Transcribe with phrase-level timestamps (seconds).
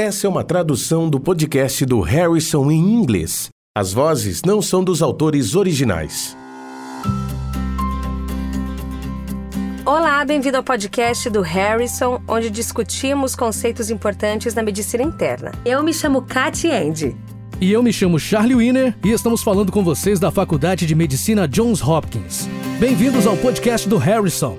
[0.00, 3.48] Essa é uma tradução do podcast do Harrison em inglês.
[3.76, 6.36] As vozes não são dos autores originais.
[9.84, 15.50] Olá, bem-vindo ao podcast do Harrison, onde discutimos conceitos importantes na medicina interna.
[15.64, 17.16] Eu me chamo Katy Andy.
[17.60, 21.48] E eu me chamo Charlie Wiener e estamos falando com vocês da Faculdade de Medicina
[21.48, 22.48] Johns Hopkins.
[22.78, 24.56] Bem-vindos ao podcast do Harrison.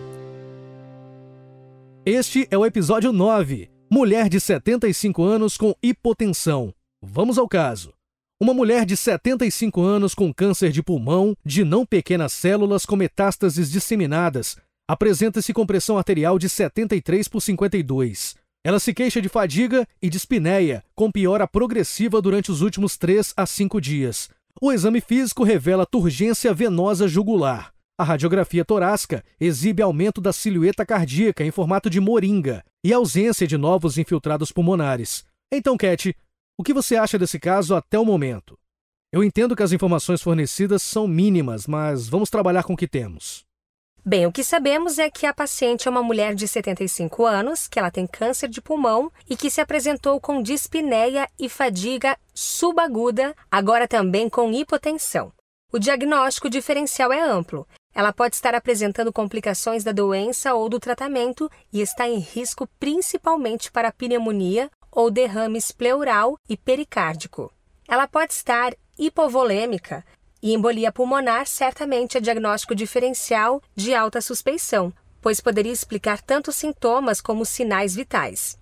[2.05, 3.78] Este é o episódio 9.
[3.91, 6.71] Mulher de 75 anos com hipotensão.
[7.01, 7.91] Vamos ao caso.
[8.39, 13.71] Uma mulher de 75 anos com câncer de pulmão, de não pequenas células com metástases
[13.71, 18.35] disseminadas, apresenta-se com pressão arterial de 73 por 52.
[18.63, 23.47] Ela se queixa de fadiga e dispneia, com piora progressiva durante os últimos 3 a
[23.47, 24.29] 5 dias.
[24.61, 27.73] O exame físico revela turgência venosa jugular.
[27.97, 33.57] A radiografia torácica exibe aumento da silhueta cardíaca em formato de moringa e ausência de
[33.57, 35.25] novos infiltrados pulmonares.
[35.51, 36.15] Então, Cat,
[36.57, 38.57] o que você acha desse caso até o momento?
[39.11, 43.43] Eu entendo que as informações fornecidas são mínimas, mas vamos trabalhar com o que temos.
[44.05, 47.77] Bem, o que sabemos é que a paciente é uma mulher de 75 anos, que
[47.77, 53.87] ela tem câncer de pulmão e que se apresentou com dispneia e fadiga subaguda, agora
[53.87, 55.33] também com hipotensão.
[55.71, 57.67] O diagnóstico diferencial é amplo.
[57.99, 63.69] Ela pode estar apresentando complicações da doença ou do tratamento e está em risco principalmente
[63.69, 67.53] para pneumonia ou derrames pleural e pericárdico.
[67.89, 70.05] Ela pode estar hipovolêmica,
[70.41, 77.19] e embolia pulmonar certamente é diagnóstico diferencial de alta suspeição, pois poderia explicar tanto sintomas
[77.19, 78.57] como sinais vitais.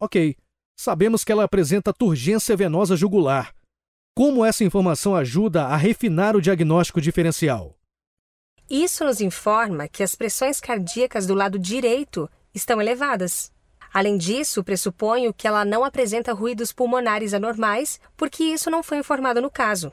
[0.00, 0.38] Ok,
[0.74, 3.54] sabemos que ela apresenta turgência venosa jugular.
[4.16, 7.76] Como essa informação ajuda a refinar o diagnóstico diferencial?
[8.68, 13.52] Isso nos informa que as pressões cardíacas do lado direito estão elevadas.
[13.92, 19.40] Além disso, pressuponho que ela não apresenta ruídos pulmonares anormais, porque isso não foi informado
[19.40, 19.92] no caso.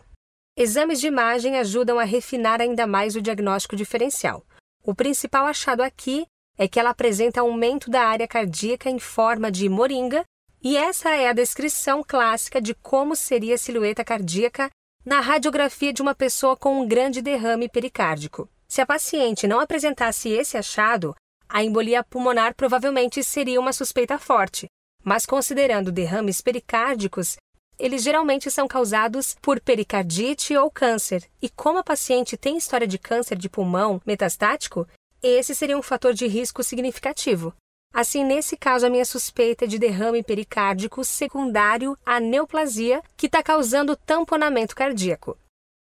[0.58, 4.44] Exames de imagem ajudam a refinar ainda mais o diagnóstico diferencial.
[4.84, 6.26] O principal achado aqui
[6.58, 10.24] é que ela apresenta aumento da área cardíaca em forma de moringa,
[10.64, 14.70] e essa é a descrição clássica de como seria a silhueta cardíaca
[15.06, 18.50] na radiografia de uma pessoa com um grande derrame pericárdico.
[18.72, 21.14] Se a paciente não apresentasse esse achado,
[21.50, 24.66] a embolia pulmonar provavelmente seria uma suspeita forte,
[25.04, 27.36] mas considerando derrames pericárdicos,
[27.78, 31.30] eles geralmente são causados por pericardite ou câncer.
[31.42, 34.88] E como a paciente tem história de câncer de pulmão metastático,
[35.22, 37.54] esse seria um fator de risco significativo.
[37.94, 43.44] Assim, nesse caso, a minha suspeita é de derrame pericárdico secundário à neoplasia, que está
[43.44, 45.38] causando tamponamento cardíaco.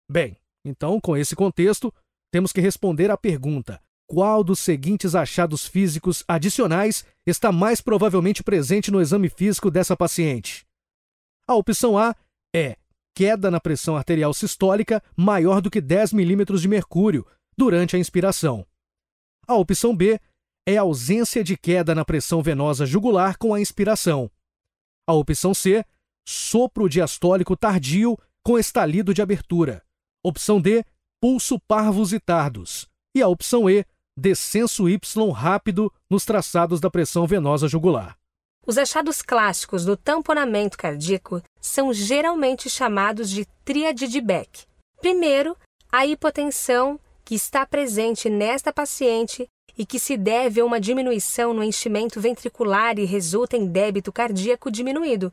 [0.08, 1.92] Bem, então, com esse contexto,
[2.38, 8.92] temos que responder à pergunta: qual dos seguintes achados físicos adicionais está mais provavelmente presente
[8.92, 10.64] no exame físico dessa paciente?
[11.48, 12.16] A opção A
[12.56, 12.78] é
[13.16, 17.26] queda na pressão arterial sistólica maior do que 10 milímetros de mercúrio
[17.58, 18.64] durante a inspiração.
[19.48, 20.20] A opção B
[20.64, 24.30] é ausência de queda na pressão venosa jugular com a inspiração.
[25.08, 25.84] A opção C,
[26.24, 29.84] sopro diastólico tardio com estalido de abertura.
[30.24, 30.86] Opção D,
[31.20, 32.88] pulso parvos e tardos.
[33.16, 33.86] E a opção E,
[34.18, 35.00] descenso Y
[35.32, 38.18] rápido nos traçados da pressão venosa jugular.
[38.66, 44.66] Os achados clássicos do tamponamento cardíaco são geralmente chamados de tríade de Beck.
[45.00, 45.56] Primeiro,
[45.92, 49.48] a hipotensão que está presente nesta paciente
[49.78, 54.72] e que se deve a uma diminuição no enchimento ventricular e resulta em débito cardíaco
[54.72, 55.32] diminuído.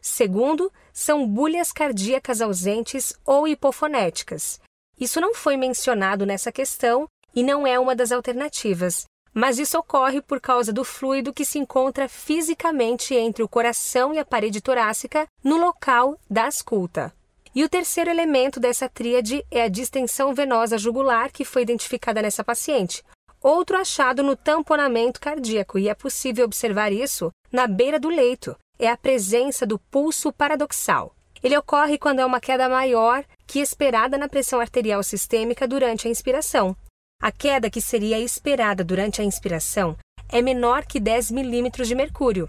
[0.00, 4.60] Segundo, são bulhas cardíacas ausentes ou hipofonéticas.
[4.98, 10.22] Isso não foi mencionado nessa questão e não é uma das alternativas, mas isso ocorre
[10.22, 15.26] por causa do fluido que se encontra fisicamente entre o coração e a parede torácica
[15.44, 17.12] no local da ausculta.
[17.54, 22.42] E o terceiro elemento dessa tríade é a distensão venosa jugular que foi identificada nessa
[22.42, 23.02] paciente.
[23.42, 28.88] Outro achado no tamponamento cardíaco, e é possível observar isso na beira do leito, é
[28.88, 31.14] a presença do pulso paradoxal.
[31.42, 36.10] Ele ocorre quando é uma queda maior que esperada na pressão arterial sistêmica durante a
[36.10, 36.76] inspiração.
[37.20, 39.96] A queda que seria esperada durante a inspiração
[40.28, 42.48] é menor que 10 milímetros de mercúrio.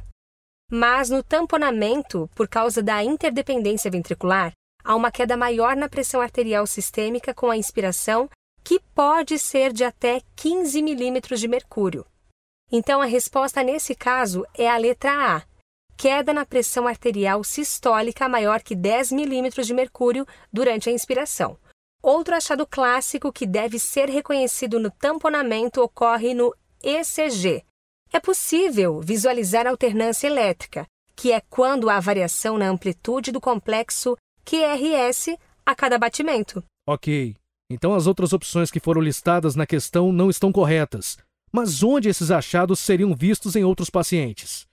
[0.70, 4.52] Mas no tamponamento, por causa da interdependência ventricular,
[4.84, 8.30] há uma queda maior na pressão arterial sistêmica com a inspiração,
[8.64, 12.06] que pode ser de até 15 milímetros de mercúrio.
[12.70, 15.44] Então, a resposta nesse caso é a letra A,
[15.98, 21.58] queda na pressão arterial sistólica maior que 10 milímetros de mercúrio durante a inspiração.
[22.02, 26.54] Outro achado clássico que deve ser reconhecido no tamponamento ocorre no
[26.84, 27.64] ECG.
[28.14, 30.86] É possível visualizar alternância elétrica,
[31.16, 34.16] que é quando há variação na amplitude do complexo
[34.46, 35.36] QRS
[35.66, 36.64] a cada batimento.
[36.88, 37.36] Ok.
[37.70, 41.18] Então as outras opções que foram listadas na questão não estão corretas.
[41.52, 44.68] Mas onde esses achados seriam vistos em outros pacientes?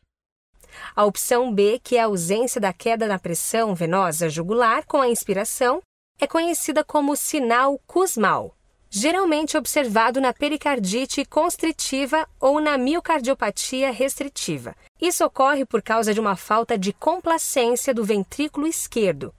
[0.96, 5.08] A opção B, que é a ausência da queda na pressão venosa jugular com a
[5.08, 5.82] inspiração,
[6.20, 8.54] é conhecida como sinal Kussmaul,
[8.88, 14.76] geralmente observado na pericardite constritiva ou na miocardiopatia restritiva.
[15.00, 19.34] Isso ocorre por causa de uma falta de complacência do ventrículo esquerdo.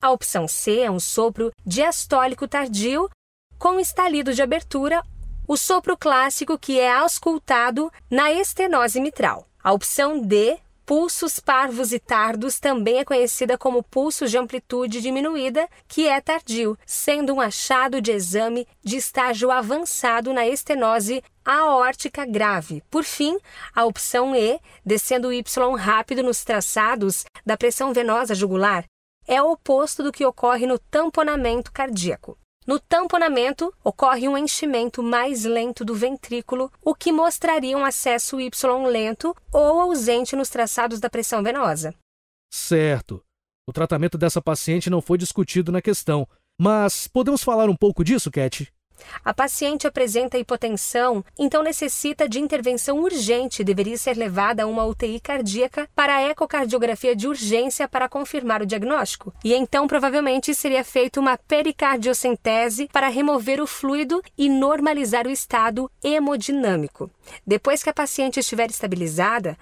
[0.00, 3.10] A opção C é um sopro diastólico tardio
[3.58, 5.04] com estalido de abertura,
[5.48, 9.48] o sopro clássico que é auscultado na estenose mitral.
[9.62, 10.56] A opção D
[10.90, 16.76] pulsos parvos e tardos também é conhecida como pulso de amplitude diminuída, que é tardio,
[16.84, 22.82] sendo um achado de exame de estágio avançado na estenose aórtica grave.
[22.90, 23.38] Por fim,
[23.72, 28.84] a opção E, descendo o Y rápido nos traçados da pressão venosa jugular,
[29.28, 32.36] é o oposto do que ocorre no tamponamento cardíaco.
[32.66, 38.50] No tamponamento, ocorre um enchimento mais lento do ventrículo, o que mostraria um acesso Y
[38.86, 41.94] lento ou ausente nos traçados da pressão venosa.
[42.52, 43.22] Certo.
[43.66, 46.28] O tratamento dessa paciente não foi discutido na questão,
[46.60, 48.70] mas podemos falar um pouco disso, Cat?
[49.24, 54.84] A paciente apresenta hipotensão, então necessita de intervenção urgente e deveria ser levada a uma
[54.84, 59.32] UTI cardíaca para a ecocardiografia de urgência para confirmar o diagnóstico.
[59.44, 65.90] E então provavelmente seria feita uma pericardiocentese para remover o fluido e normalizar o estado
[66.02, 67.10] hemodinâmico.
[67.46, 69.56] Depois que a paciente estiver estabilizada,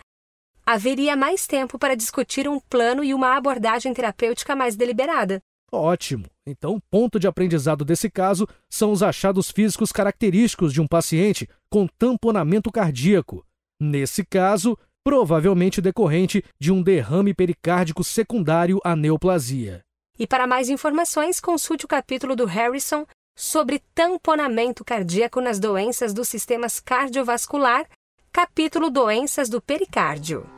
[0.64, 5.40] haveria mais tempo para discutir um plano e uma abordagem terapêutica mais deliberada.
[5.70, 6.24] Ótimo!
[6.46, 11.86] Então, ponto de aprendizado desse caso são os achados físicos característicos de um paciente com
[11.86, 13.44] tamponamento cardíaco.
[13.80, 19.82] Nesse caso, provavelmente decorrente de um derrame pericárdico secundário à neoplasia.
[20.18, 23.06] E para mais informações, consulte o capítulo do Harrison
[23.36, 27.86] sobre tamponamento cardíaco nas doenças dos sistemas cardiovascular,
[28.32, 30.57] capítulo Doenças do Pericárdio.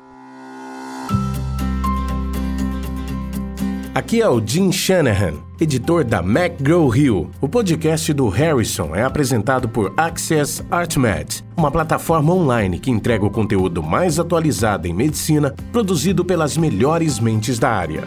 [4.00, 7.28] Aqui é o Jim Shanahan, editor da McGraw-Hill.
[7.38, 13.30] O podcast do Harrison é apresentado por Access ArtMed, uma plataforma online que entrega o
[13.30, 18.04] conteúdo mais atualizado em medicina, produzido pelas melhores mentes da área.